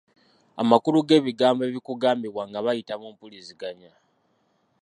[0.61, 3.93] Amakulu g'ebigambo ebikugambibwa nga bayita mu mpulizigznya.